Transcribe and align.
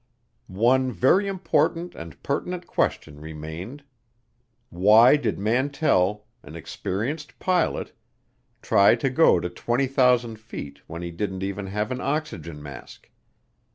One 0.47 0.91
very 0.91 1.27
important 1.27 1.93
and 1.93 2.23
pertinent 2.23 2.65
question 2.65 3.19
remained. 3.21 3.83
Why 4.71 5.15
did 5.15 5.37
Mantell, 5.37 6.25
an 6.41 6.55
experienced 6.55 7.37
pilot, 7.37 7.95
try 8.63 8.95
to 8.95 9.11
go 9.11 9.39
to 9.39 9.47
20,000 9.47 10.39
feet 10.39 10.81
when 10.87 11.03
he 11.03 11.11
didn't 11.11 11.43
even 11.43 11.67
have 11.67 11.91
an 11.91 12.01
oxygen 12.01 12.63
mask? 12.63 13.11